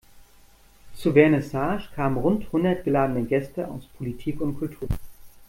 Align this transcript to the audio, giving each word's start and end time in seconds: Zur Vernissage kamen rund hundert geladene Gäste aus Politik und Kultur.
Zur 0.95 1.13
Vernissage 1.13 1.89
kamen 1.93 2.17
rund 2.17 2.51
hundert 2.51 2.83
geladene 2.85 3.23
Gäste 3.23 3.67
aus 3.67 3.85
Politik 3.99 4.41
und 4.41 4.57
Kultur. 4.57 4.89